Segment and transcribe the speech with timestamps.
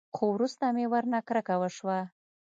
[0.15, 1.99] خو وروسته مې ورنه کرکه وسوه.